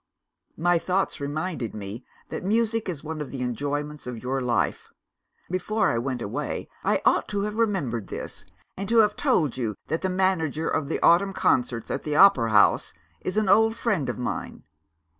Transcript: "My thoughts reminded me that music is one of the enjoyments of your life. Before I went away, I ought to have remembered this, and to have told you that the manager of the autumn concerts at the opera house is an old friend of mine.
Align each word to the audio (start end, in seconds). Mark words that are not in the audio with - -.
"My 0.57 0.79
thoughts 0.79 1.19
reminded 1.19 1.75
me 1.75 2.03
that 2.29 2.43
music 2.43 2.89
is 2.89 3.03
one 3.03 3.21
of 3.21 3.29
the 3.29 3.41
enjoyments 3.43 4.07
of 4.07 4.23
your 4.23 4.41
life. 4.41 4.89
Before 5.51 5.89
I 5.91 5.99
went 5.99 6.23
away, 6.23 6.69
I 6.83 7.03
ought 7.05 7.27
to 7.27 7.41
have 7.41 7.55
remembered 7.57 8.07
this, 8.07 8.43
and 8.75 8.89
to 8.89 8.97
have 8.97 9.15
told 9.15 9.57
you 9.57 9.75
that 9.89 10.01
the 10.01 10.09
manager 10.09 10.67
of 10.67 10.87
the 10.87 10.99
autumn 11.01 11.33
concerts 11.33 11.91
at 11.91 12.01
the 12.01 12.15
opera 12.15 12.49
house 12.49 12.95
is 13.21 13.37
an 13.37 13.47
old 13.47 13.75
friend 13.75 14.09
of 14.09 14.17
mine. 14.17 14.63